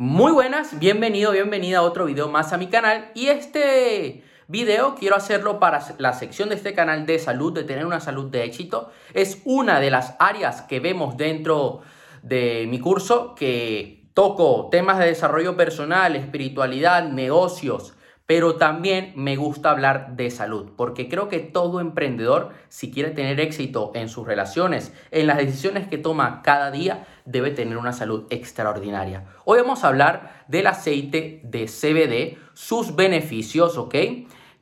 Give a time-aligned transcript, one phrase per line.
[0.00, 5.16] Muy buenas, bienvenido, bienvenida a otro video más a mi canal y este video quiero
[5.16, 8.92] hacerlo para la sección de este canal de salud, de tener una salud de éxito.
[9.12, 11.80] Es una de las áreas que vemos dentro
[12.22, 17.94] de mi curso que toco temas de desarrollo personal, espiritualidad, negocios,
[18.28, 23.40] pero también me gusta hablar de salud, porque creo que todo emprendedor, si quiere tener
[23.40, 28.26] éxito en sus relaciones, en las decisiones que toma cada día, debe tener una salud
[28.28, 29.24] extraordinaria.
[29.46, 33.94] Hoy vamos a hablar del aceite de CBD, sus beneficios, ¿ok?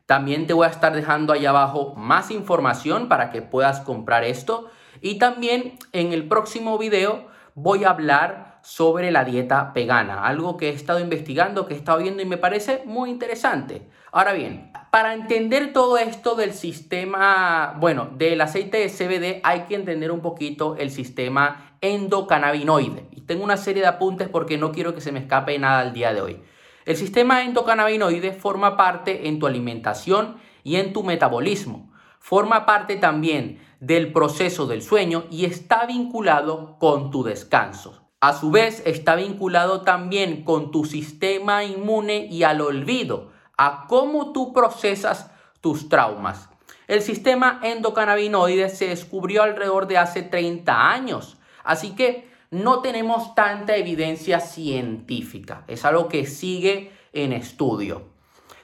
[0.06, 4.70] También te voy a estar dejando ahí abajo más información para que puedas comprar esto.
[5.00, 7.26] Y también en el próximo video
[7.56, 11.98] voy a hablar sobre la dieta vegana, algo que he estado investigando, que he estado
[11.98, 13.86] viendo y me parece muy interesante.
[14.10, 19.76] Ahora bien, para entender todo esto del sistema, bueno, del aceite de CBD hay que
[19.76, 23.06] entender un poquito el sistema endocannabinoide.
[23.12, 25.92] Y tengo una serie de apuntes porque no quiero que se me escape nada al
[25.92, 26.42] día de hoy.
[26.86, 31.92] El sistema endocannabinoide forma parte en tu alimentación y en tu metabolismo.
[32.18, 38.05] Forma parte también del proceso del sueño y está vinculado con tu descanso.
[38.20, 44.32] A su vez, está vinculado también con tu sistema inmune y al olvido, a cómo
[44.32, 46.48] tú procesas tus traumas.
[46.88, 53.76] El sistema endocannabinoide se descubrió alrededor de hace 30 años, así que no tenemos tanta
[53.76, 55.64] evidencia científica.
[55.66, 58.08] Es algo que sigue en estudio.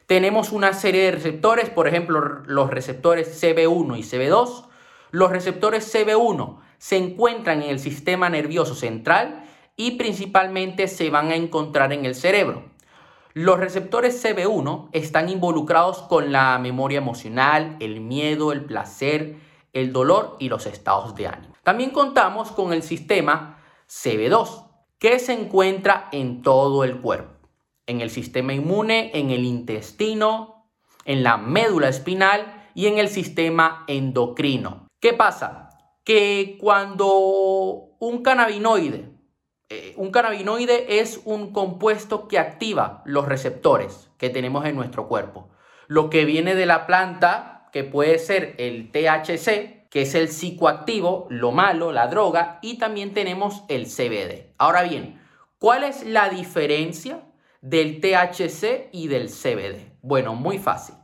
[0.07, 4.67] Tenemos una serie de receptores, por ejemplo, los receptores CB1 y CB2.
[5.11, 9.45] Los receptores CB1 se encuentran en el sistema nervioso central
[9.77, 12.65] y principalmente se van a encontrar en el cerebro.
[13.35, 19.37] Los receptores CB1 están involucrados con la memoria emocional, el miedo, el placer,
[19.73, 21.55] el dolor y los estados de ánimo.
[21.63, 24.67] También contamos con el sistema CB2,
[24.99, 27.49] que se encuentra en todo el cuerpo,
[27.87, 30.67] en el sistema inmune, en el intestino,
[31.05, 34.89] en la médula espinal y en el sistema endocrino.
[35.01, 35.69] ¿Qué pasa?
[36.05, 39.11] Que cuando un cannabinoide,
[39.69, 45.49] eh, un cannabinoide es un compuesto que activa los receptores que tenemos en nuestro cuerpo.
[45.87, 51.27] Lo que viene de la planta, que puede ser el THC, que es el psicoactivo,
[51.29, 54.55] lo malo, la droga, y también tenemos el CBD.
[54.59, 55.21] Ahora bien,
[55.59, 57.23] ¿cuál es la diferencia
[57.61, 59.93] del THC y del CBD?
[60.01, 60.95] Bueno, muy fácil.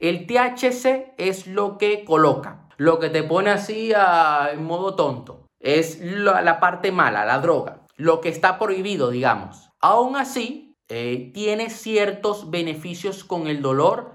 [0.00, 5.48] El THC es lo que coloca, lo que te pone así en modo tonto.
[5.60, 7.84] Es la, parte mala, la droga.
[7.96, 9.70] Lo que está prohibido, digamos.
[9.80, 14.14] Aún así, eh, tiene ciertos beneficios con el dolor,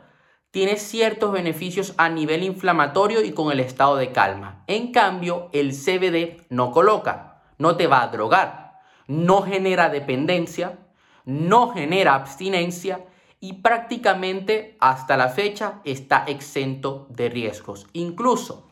[0.49, 4.63] tiene ciertos beneficios a nivel inflamatorio y con el estado de calma.
[4.67, 10.79] En cambio, el CBD no coloca, no te va a drogar, no genera dependencia,
[11.25, 13.05] no genera abstinencia
[13.43, 17.87] y prácticamente hasta la fecha está exento de riesgos.
[17.91, 18.69] Incluso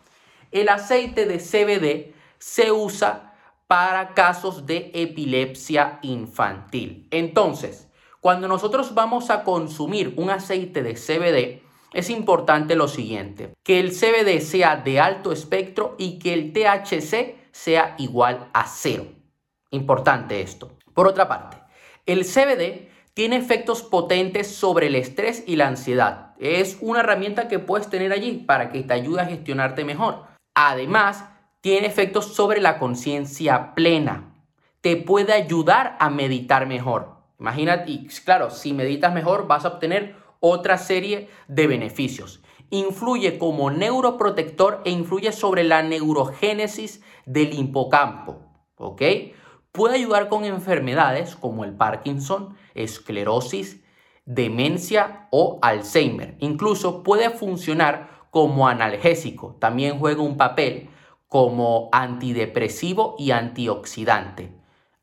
[0.49, 3.35] el aceite de CBD se usa
[3.67, 7.05] para casos de epilepsia infantil.
[7.11, 7.89] Entonces,
[8.21, 13.91] cuando nosotros vamos a consumir un aceite de CBD, es importante lo siguiente, que el
[13.91, 19.05] CBD sea de alto espectro y que el THC sea igual a cero.
[19.71, 20.71] Importante esto.
[20.93, 21.57] Por otra parte,
[22.05, 26.33] el CBD tiene efectos potentes sobre el estrés y la ansiedad.
[26.39, 30.23] Es una herramienta que puedes tener allí para que te ayude a gestionarte mejor.
[30.55, 31.25] Además,
[31.61, 34.33] tiene efectos sobre la conciencia plena.
[34.81, 37.17] Te puede ayudar a meditar mejor.
[37.39, 42.41] Imagínate, claro, si meditas mejor vas a obtener otra serie de beneficios.
[42.71, 48.39] Influye como neuroprotector e influye sobre la neurogénesis del hipocampo.
[48.77, 49.01] ¿Ok?
[49.71, 53.81] Puede ayudar con enfermedades como el Parkinson, esclerosis,
[54.25, 56.35] demencia o Alzheimer.
[56.39, 59.55] Incluso puede funcionar como analgésico.
[59.59, 60.89] También juega un papel
[61.27, 64.51] como antidepresivo y antioxidante.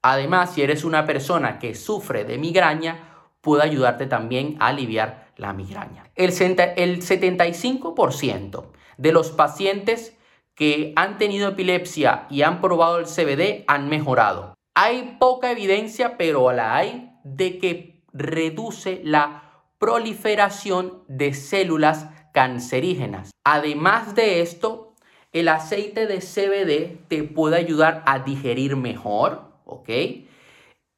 [0.02, 3.08] Además, si eres una persona que sufre de migraña,
[3.40, 6.10] puede ayudarte también a aliviar la migraña.
[6.14, 8.66] El, el 75%
[8.98, 10.14] de los pacientes
[10.54, 14.57] que han tenido epilepsia y han probado el CBD han mejorado.
[14.80, 23.32] Hay poca evidencia, pero la hay, de que reduce la proliferación de células cancerígenas.
[23.44, 24.94] Además de esto,
[25.32, 29.88] el aceite de CBD te puede ayudar a digerir mejor, ¿ok?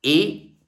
[0.02, 0.58] Y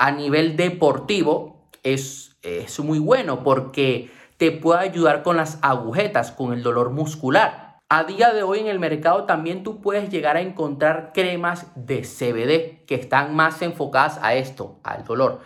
[0.00, 6.52] a nivel deportivo es, es muy bueno porque te puede ayudar con las agujetas, con
[6.52, 7.65] el dolor muscular.
[7.88, 12.00] A día de hoy en el mercado también tú puedes llegar a encontrar cremas de
[12.00, 15.40] CBD que están más enfocadas a esto, al dolor.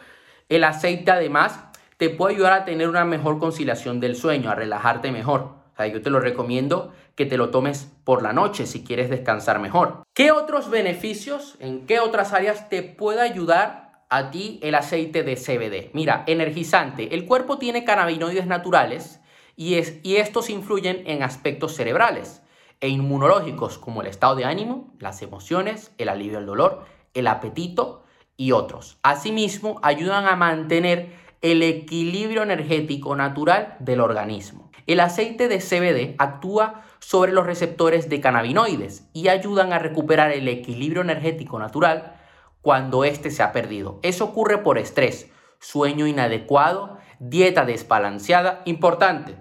[0.48, 1.60] El aceite además
[1.98, 5.40] te puede ayudar a tener una mejor conciliación del sueño, a relajarte mejor.
[5.40, 9.10] O sea, yo te lo recomiendo que te lo tomes por la noche si quieres
[9.10, 10.02] descansar mejor.
[10.14, 15.36] ¿Qué otros beneficios, en qué otras áreas te puede ayudar a ti el aceite de
[15.36, 15.90] CBD?
[15.92, 17.14] Mira, energizante.
[17.14, 19.20] El cuerpo tiene cannabinoides naturales
[19.60, 22.40] y, es, y estos influyen en aspectos cerebrales
[22.80, 28.04] e inmunológicos como el estado de ánimo, las emociones, el alivio del dolor, el apetito
[28.38, 28.96] y otros.
[29.02, 31.12] Asimismo, ayudan a mantener
[31.42, 34.70] el equilibrio energético natural del organismo.
[34.86, 40.48] El aceite de CBD actúa sobre los receptores de cannabinoides y ayudan a recuperar el
[40.48, 42.14] equilibrio energético natural
[42.62, 44.00] cuando éste se ha perdido.
[44.00, 48.62] Eso ocurre por estrés, sueño inadecuado, dieta desbalanceada.
[48.64, 49.36] Importante,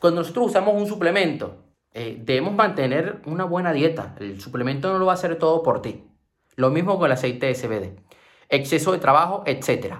[0.00, 4.14] cuando nosotros usamos un suplemento, eh, debemos mantener una buena dieta.
[4.18, 6.04] El suplemento no lo va a hacer todo por ti.
[6.56, 8.00] Lo mismo con el aceite de CBD.
[8.48, 9.96] Exceso de trabajo, etc.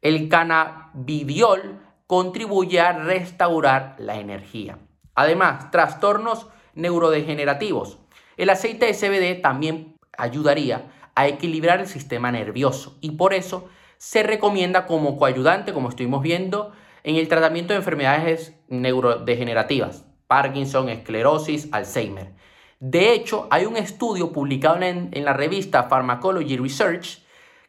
[0.00, 4.78] El cannabidiol contribuye a restaurar la energía.
[5.14, 7.98] Además, trastornos neurodegenerativos.
[8.36, 13.68] El aceite de CBD también ayudaría a equilibrar el sistema nervioso y por eso
[13.98, 21.68] se recomienda como coayudante, como estuvimos viendo, en el tratamiento de enfermedades neurodegenerativas, Parkinson, esclerosis,
[21.72, 22.32] Alzheimer.
[22.78, 27.22] De hecho, hay un estudio publicado en, en la revista Pharmacology Research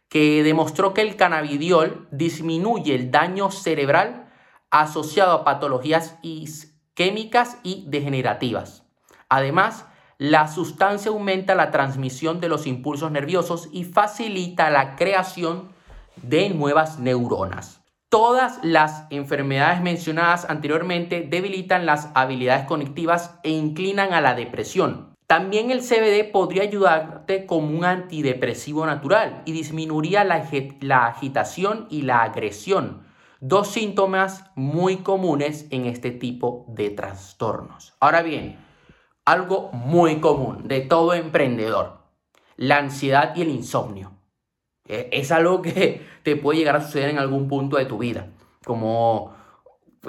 [0.07, 4.29] que demostró que el cannabidiol disminuye el daño cerebral
[4.69, 8.85] asociado a patologías isquémicas y degenerativas.
[9.29, 9.85] Además,
[10.17, 15.71] la sustancia aumenta la transmisión de los impulsos nerviosos y facilita la creación
[16.17, 17.80] de nuevas neuronas.
[18.11, 25.71] Todas las enfermedades mencionadas anteriormente debilitan las habilidades cognitivas e inclinan a la depresión, también
[25.71, 30.43] el CBD podría ayudarte como un antidepresivo natural y disminuiría la,
[31.05, 33.03] agitación y la agresión,
[33.39, 37.93] dos síntomas muy comunes en este tipo de trastornos.
[38.01, 38.57] Ahora bien,
[39.23, 42.01] algo muy común de todo emprendedor,
[42.57, 44.11] la ansiedad y el insomnio.
[44.85, 48.27] E, es algo que te puede llegar a suceder en algún punto de tu vida.
[48.65, 49.33] Como,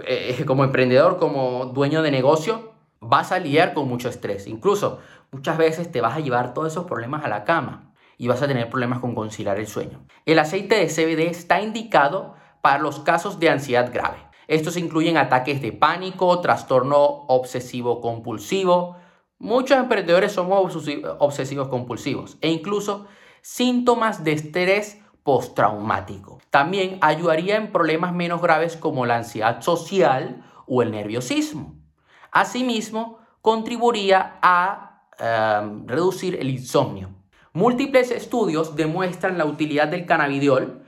[0.04, 4.46] eh, como emprendedor, como dueño de negocio, vas a lidiar con mucho estrés.
[4.46, 4.98] Incluso
[5.30, 8.46] muchas veces te vas a llevar todos esos problemas a la cama y vas a
[8.46, 10.06] tener problemas con conciliar el sueño.
[10.26, 14.18] El aceite de CBD está indicado para los casos de ansiedad grave.
[14.46, 18.96] Estos incluyen ataques de pánico, trastorno obsesivo compulsivo.
[19.38, 20.76] Muchos emprendedores somos
[21.18, 23.06] obsesivos compulsivos e incluso
[23.40, 26.40] síntomas de estrés postraumático.
[26.50, 31.74] También ayudaría en problemas menos graves como la ansiedad social o el nerviosismo.
[32.30, 37.10] Asimismo, contribuiría a em, reducir el insomnio.
[37.52, 40.82] Múltiples estudios demuestran la utilidad del cannabidiol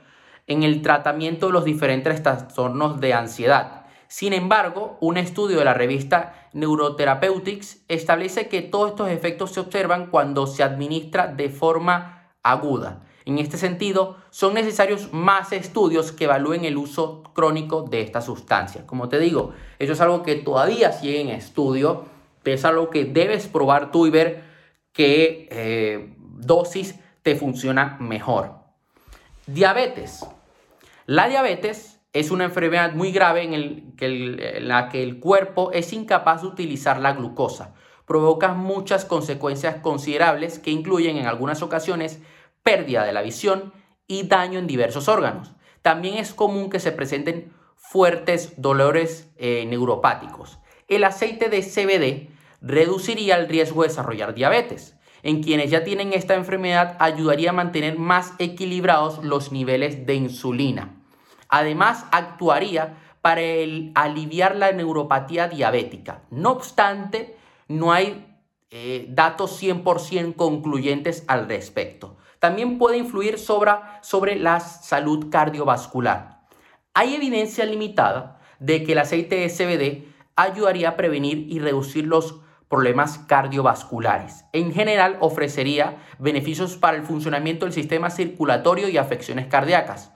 [0.47, 3.85] en el tratamiento de los diferentes trastornos de ansiedad.
[4.07, 10.07] Sin embargo, un estudio de la revista Neurotherapeutics establece que todos estos efectos se observan
[10.07, 13.03] cuando se administra de forma aguda.
[13.25, 18.85] En este sentido, son necesarios más estudios que evalúen el uso crónico de esta sustancia.
[18.85, 22.05] Como te digo, eso es algo que todavía sigue en estudio,
[22.43, 24.43] es algo que debes probar tú y ver
[24.93, 28.51] qué eh, dosis te funciona mejor.
[29.47, 30.25] Diabetes.
[31.07, 36.43] La diabetes es una enfermedad muy grave en, en la que el cuerpo es incapaz
[36.43, 37.73] de utilizar la glucosa.
[38.05, 42.21] Provoca muchas consecuencias considerables que incluyen en algunas ocasiones
[42.65, 43.71] pérdida de la visión
[44.07, 45.53] y daño en diversos órganos.
[45.83, 50.57] También es común que se presenten fuertes dolores eh, neuropáticos.
[50.87, 54.97] El aceite de CBD reduciría el riesgo de desarrollar diabetes.
[55.21, 61.03] En quienes ya tienen esta enfermedad ayudaría a mantener más equilibrados los niveles de insulina.
[61.49, 63.41] Además, actuaría para
[63.93, 66.23] aliviar la neuropatía diabética.
[66.31, 68.25] No obstante, no hay
[68.71, 76.41] eh, datos 100% concluyentes al respecto también puede influir sobre, sobre la salud cardiovascular.
[76.93, 82.41] Hay evidencia limitada de que el aceite de CBD ayudaría a prevenir y reducir los
[82.69, 84.45] problemas cardiovasculares.
[84.53, 90.11] En general, ofrecería beneficios para el funcionamiento del sistema circulatorio y afecciones cardíacas.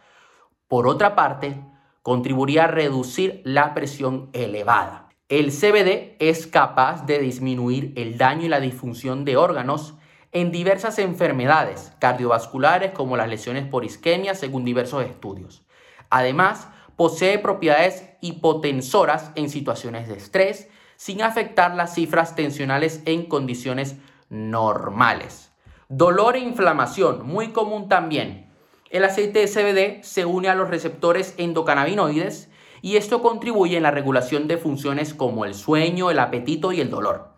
[0.67, 1.63] Por otra parte,
[2.01, 5.09] contribuiría a reducir la presión elevada.
[5.29, 9.93] El CBD es capaz de disminuir el daño y la disfunción de órganos
[10.31, 15.63] en diversas enfermedades cardiovasculares como las lesiones por isquemia según diversos estudios.
[16.09, 20.67] Además, posee propiedades hipotensoras en situaciones de estrés,
[20.98, 23.95] sin afectar las cifras tensionales en condiciones
[24.29, 25.51] normales.
[25.88, 28.51] Dolor e inflamación, muy común también.
[28.89, 32.50] El aceite de CBD se une a los receptores endocannabinoides
[32.81, 36.89] y esto contribuye en la regulación de funciones como el sueño, el apetito y el
[36.89, 37.29] dolor.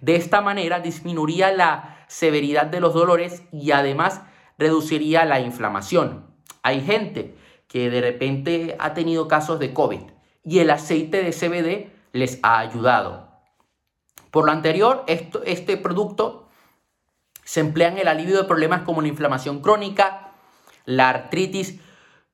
[0.00, 4.22] De esta manera disminuiría la severidad de los dolores y además
[4.58, 6.26] reduciría la inflamación.
[6.62, 7.36] Hay gente
[7.68, 10.00] que de repente ha tenido casos de COVID
[10.42, 13.30] y el aceite de CBD les ha ayudado.
[14.32, 16.48] Por lo anterior, este producto
[17.44, 20.32] se emplea en el alivio de problemas como la inflamación crónica,
[20.86, 21.78] la artritis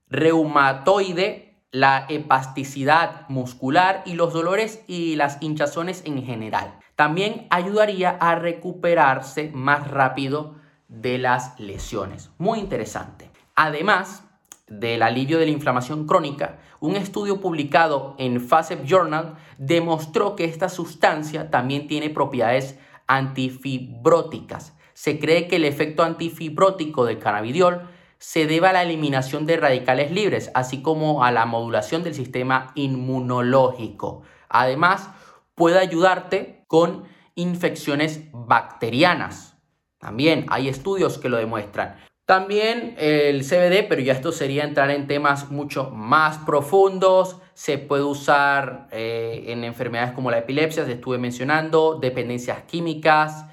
[0.09, 6.78] reumatoide, la epasticidad muscular y los dolores y las hinchazones en general.
[6.96, 10.56] También ayudaría a recuperarse más rápido
[10.88, 12.30] de las lesiones.
[12.38, 13.30] Muy interesante.
[13.54, 14.24] Además
[14.66, 20.68] del alivio de la inflamación crónica, un estudio publicado en FASEP Journal demostró que esta
[20.68, 24.74] sustancia también tiene propiedades antifibróticas.
[24.94, 27.88] Se cree que el efecto antifibrótico del cannabidiol
[28.18, 32.72] se debe a la eliminación de radicales libres, así como a la modulación del sistema
[32.74, 34.22] inmunológico.
[34.48, 35.10] Además,
[35.54, 37.04] puede ayudarte con
[37.35, 39.56] infecciones bacterianas.
[39.99, 41.96] También hay estudios que lo demuestran.
[42.26, 47.37] También el CBD, pero ya esto sería entrar en temas mucho más profundos.
[47.54, 53.46] Se puede usar eh, en enfermedades como la epilepsia, se estuve mencionando, dependencias químicas,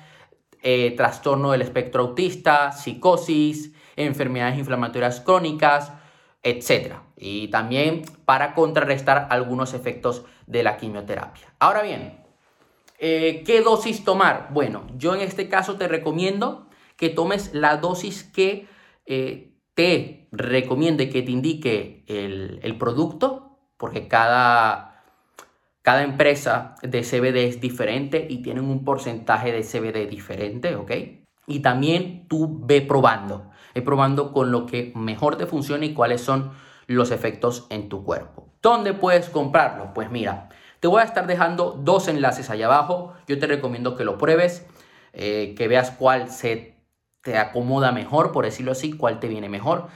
[0.63, 5.91] eh, trastorno del espectro autista, psicosis, enfermedades inflamatorias crónicas,
[6.41, 6.95] etc.
[7.15, 11.53] Y también para contrarrestar algunos efectos de la quimioterapia.
[11.59, 12.22] Ahora bien,
[13.05, 14.47] eh, ¿qué dosis tomar?
[14.53, 18.65] Bueno, yo en este caso te recomiendo que tomes la dosis que
[19.05, 25.03] eh, te recomiende, que te indique el, producto, porque cada,
[25.81, 30.91] cada empresa de CBD es diferente y tienen un porcentaje de CBD diferente, ¿ok?
[31.45, 36.21] Y también tú ve probando, ve probando con lo que mejor te funciona y cuáles
[36.21, 36.53] son
[36.87, 38.53] los efectos en tu cuerpo.
[38.61, 39.93] ¿Dónde puedes comprarlo?
[39.93, 40.47] Pues mira,
[40.83, 43.13] te voy a estar dejando dos enlaces allá abajo.
[43.25, 44.65] Yo te recomiendo que lo pruebes,
[45.13, 46.75] eh, que veas cuál se
[47.21, 49.87] te acomoda mejor, por decirlo así, cuál te viene mejor.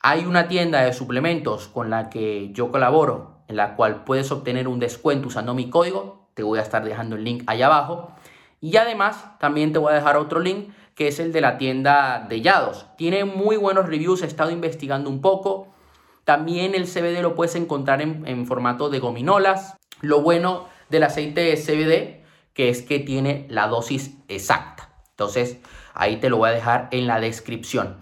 [0.00, 4.68] Hay una tienda de suplementos con la que yo colaboro, en la cual puedes obtener
[4.68, 6.28] un descuento usando mi código.
[6.34, 8.12] Te voy a estar dejando el link allá abajo.
[8.60, 12.26] Y además, también te voy a dejar otro link que es el de la tienda
[12.28, 12.84] de Yados.
[12.98, 15.68] Tiene muy buenos reviews, he estado investigando un poco.
[16.24, 19.78] También el CBD lo puedes encontrar en, en formato de gominolas.
[20.00, 22.18] Lo bueno del aceite de CBD
[22.58, 24.90] que es que tiene la dosis exacta.
[25.10, 25.58] Entonces,
[25.94, 27.98] ahí te lo voy a dejar en la descripción.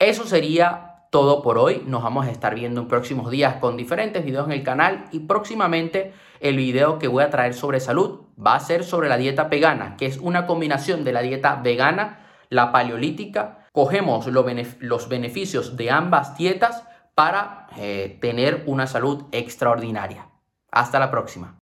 [0.00, 1.84] Eso sería todo por hoy.
[1.86, 5.20] Nos vamos a estar viendo en próximos días con diferentes videos en el canal y
[5.20, 9.44] próximamente el video que voy a traer sobre salud va a ser sobre la dieta
[9.44, 13.68] vegana, que es una combinación de la dieta vegana, la paleolítica.
[13.70, 16.82] Cogemos los beneficios de ambas dietas
[17.14, 20.29] para eh, tener una salud extraordinaria.
[20.72, 21.56] Hasta la próxima.